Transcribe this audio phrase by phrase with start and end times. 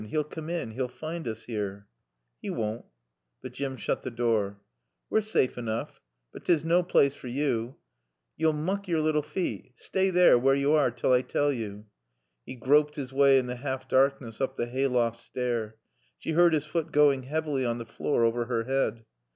[0.09, 0.71] He'll come in.
[0.71, 1.85] He'll find us here."
[2.41, 2.85] "He wawn't."
[3.43, 4.59] But Jim shut the door.
[5.11, 5.89] "We're saafe enoof.
[6.33, 7.77] But 'tis naw plaace for yo.
[8.35, 9.75] Yo'll mook yore lil feet.
[9.77, 11.85] Staay there where yo are tell I tall yo."
[12.47, 15.75] He groped his way in the half darkness up the hay loft stair.
[16.17, 19.05] She heard his foot going heavily on the floor over her head.